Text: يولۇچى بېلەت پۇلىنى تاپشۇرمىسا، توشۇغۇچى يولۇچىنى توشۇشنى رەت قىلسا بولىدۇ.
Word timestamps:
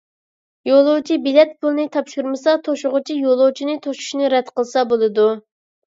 يولۇچى 0.67 1.17
بېلەت 1.25 1.51
پۇلىنى 1.65 1.85
تاپشۇرمىسا، 1.97 2.55
توشۇغۇچى 2.69 3.19
يولۇچىنى 3.19 3.77
توشۇشنى 3.85 4.33
رەت 4.37 4.53
قىلسا 4.57 4.85
بولىدۇ. 4.95 5.29